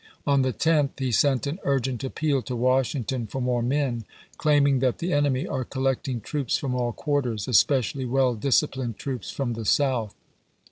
[0.25, 4.03] On the 10th he sent an urgent appeal to Washington for more men,
[4.39, 9.53] claiming that the enemy" are collecting troops from all quarters, especially well disciplined troops from
[9.53, 10.15] the South."